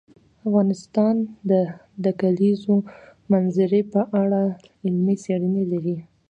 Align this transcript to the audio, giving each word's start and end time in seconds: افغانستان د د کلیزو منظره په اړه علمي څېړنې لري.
افغانستان 0.47 1.15
د 1.49 1.51
د 2.03 2.05
کلیزو 2.21 2.75
منظره 3.31 3.79
په 3.93 4.01
اړه 4.21 4.41
علمي 4.85 5.15
څېړنې 5.23 5.63
لري. 5.71 5.97